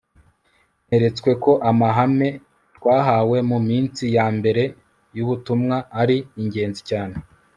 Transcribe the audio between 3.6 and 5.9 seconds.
minsi ya mbere y'ubutumwa